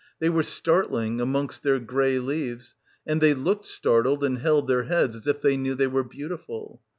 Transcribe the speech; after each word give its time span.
They 0.17 0.29
were 0.31 0.41
startling, 0.41 1.21
amongst 1.21 1.61
their 1.61 1.77
grey 1.79 2.17
leaves; 2.17 2.73
and 3.05 3.21
they 3.21 3.35
looked 3.35 3.67
startled 3.67 4.23
and 4.23 4.39
held 4.39 4.67
their 4.67 4.85
heads 4.85 5.15
as 5.15 5.27
if 5.27 5.41
they 5.41 5.57
knew 5.57 5.75
they 5.75 5.85
were 5.85 6.03
beauti 6.03 6.39
ful. 6.43 6.81